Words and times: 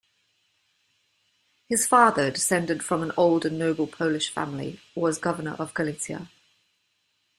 His 1.69 1.85
father, 1.85 2.31
descended 2.31 2.81
from 2.81 3.03
an 3.03 3.11
old 3.17 3.45
and 3.45 3.59
noble 3.59 3.85
Polish 3.85 4.31
family, 4.31 4.79
was 4.95 5.19
governor 5.19 5.53
of 5.59 5.75
Galicia. 5.75 6.27